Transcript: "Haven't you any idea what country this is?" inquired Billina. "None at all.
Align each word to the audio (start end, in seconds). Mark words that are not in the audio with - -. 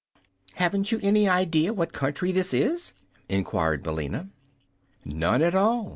"Haven't 0.55 0.91
you 0.91 0.99
any 1.03 1.29
idea 1.29 1.73
what 1.75 1.93
country 1.93 2.31
this 2.31 2.55
is?" 2.55 2.93
inquired 3.29 3.83
Billina. 3.83 4.29
"None 5.05 5.43
at 5.43 5.53
all. 5.53 5.89